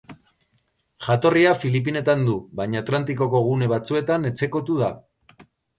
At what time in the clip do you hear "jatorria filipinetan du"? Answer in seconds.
1.07-2.39